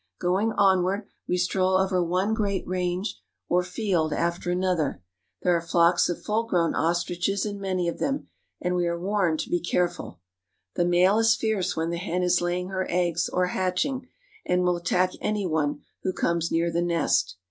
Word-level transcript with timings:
Going 0.19 0.49
onward^ 0.53 1.03
we 1.27 1.37
stroll 1.37 1.77
over 1.77 2.03
one 2.03 2.33
great 2.33 2.65
range 2.65 3.21
or 3.47 3.61
field 3.61 4.11
after 4.13 4.49
another. 4.49 5.03
There 5.43 5.55
are 5.55 5.61
flocks 5.61 6.09
of 6.09 6.17
f 6.17 6.27
uU 6.27 6.47
g^own 6.49 6.73
ostriches 6.73 7.45
in 7.45 7.59
many 7.61 7.87
of 7.87 7.99
them, 7.99 8.27
and 8.59 8.75
we 8.75 8.87
are 8.87 8.99
warned 8.99 9.41
to 9.41 9.49
be 9.51 9.59
careful. 9.59 10.19
The 10.73 10.85
male 10.85 11.19
is 11.19 11.35
fierce 11.35 11.75
when 11.77 11.91
the 11.91 11.97
hen 11.99 12.23
is 12.23 12.41
laying 12.41 12.69
her 12.69 12.87
eggs 12.89 13.29
or 13.29 13.45
hatching, 13.53 14.07
and 14.43 14.63
will 14.63 14.77
attack 14.77 15.11
any 15.21 15.45
one 15.45 15.81
who 16.01 16.13
comes 16.13 16.51
near 16.51 16.71
the 16.71 16.81
nest. 16.81 17.35